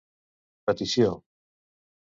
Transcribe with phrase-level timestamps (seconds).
[0.69, 1.11] Petició: